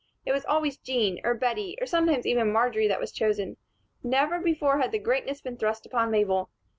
It 0.25 0.31
was 0.31 0.43
always 0.45 0.77
Jean, 0.77 1.21
or 1.23 1.35
Bettie, 1.35 1.77
or 1.79 1.85
sometimes 1.85 2.25
even 2.25 2.51
Marjory 2.51 2.87
that 2.87 2.99
was 2.99 3.11
chosen. 3.11 3.57
Never 4.01 4.39
before 4.39 4.79
had 4.79 5.03
greatness 5.03 5.41
been 5.41 5.57
thrust 5.57 5.85
upon 5.85 6.09
Mabel. 6.09 6.49